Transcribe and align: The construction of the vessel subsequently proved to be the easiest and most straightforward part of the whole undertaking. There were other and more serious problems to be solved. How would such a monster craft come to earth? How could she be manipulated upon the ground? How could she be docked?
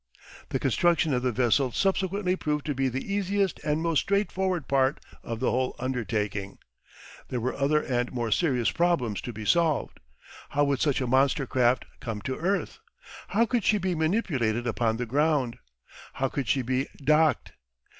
The 0.49 0.57
construction 0.57 1.13
of 1.13 1.21
the 1.21 1.31
vessel 1.31 1.71
subsequently 1.71 2.35
proved 2.35 2.65
to 2.65 2.73
be 2.73 2.89
the 2.89 3.13
easiest 3.13 3.59
and 3.63 3.83
most 3.83 3.99
straightforward 3.99 4.67
part 4.67 4.99
of 5.21 5.39
the 5.39 5.51
whole 5.51 5.75
undertaking. 5.77 6.57
There 7.27 7.39
were 7.39 7.53
other 7.53 7.83
and 7.83 8.11
more 8.11 8.31
serious 8.31 8.71
problems 8.71 9.21
to 9.21 9.31
be 9.31 9.45
solved. 9.45 9.99
How 10.49 10.63
would 10.63 10.81
such 10.81 11.01
a 11.01 11.05
monster 11.05 11.45
craft 11.45 11.85
come 11.99 12.19
to 12.23 12.35
earth? 12.35 12.79
How 13.27 13.45
could 13.45 13.63
she 13.63 13.77
be 13.77 13.93
manipulated 13.93 14.65
upon 14.65 14.97
the 14.97 15.05
ground? 15.05 15.59
How 16.13 16.29
could 16.29 16.47
she 16.47 16.63
be 16.63 16.87
docked? 16.97 17.51